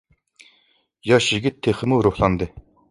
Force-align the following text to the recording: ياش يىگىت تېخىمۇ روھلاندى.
ياش 1.11 1.31
يىگىت 1.37 1.63
تېخىمۇ 1.69 2.05
روھلاندى. 2.09 2.53